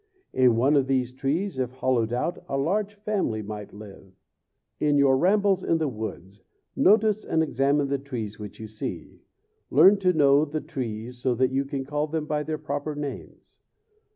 In 0.33 0.55
one 0.55 0.75
of 0.75 0.87
these 0.87 1.13
trees, 1.13 1.59
if 1.59 1.69
hollowed 1.73 2.11
out, 2.11 2.43
a 2.49 2.57
large 2.57 2.95
family 2.95 3.43
might 3.43 3.71
live. 3.71 4.09
[Illustration: 4.09 4.09
GREAT 4.09 4.09
TREES 4.09 4.63
OF 4.65 4.81
CALIFORNIA.] 4.81 4.93
In 4.95 4.97
your 4.97 5.17
rambles 5.19 5.63
in 5.63 5.77
the 5.77 5.87
woods, 5.87 6.41
notice 6.75 7.23
and 7.23 7.43
examine 7.43 7.87
the 7.87 7.97
trees 7.99 8.39
which 8.39 8.59
you 8.59 8.67
see. 8.67 9.21
Learn 9.69 9.97
to 9.99 10.11
know 10.11 10.43
the 10.43 10.59
trees 10.59 11.19
so 11.19 11.35
that 11.35 11.51
you 11.51 11.65
can 11.65 11.85
call 11.85 12.07
them 12.07 12.25
by 12.25 12.41
their 12.41 12.57
proper 12.57 12.95
names. 12.95 13.59